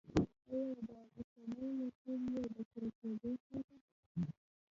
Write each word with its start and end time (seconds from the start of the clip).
آیا 0.53 0.79
دا 0.87 0.99
اوسنی 1.15 1.67
مسیر 1.79 2.19
یې 2.33 2.41
د 2.55 2.57
پوره 2.69 2.89
کېدو 2.99 3.31
خواته 3.43 3.77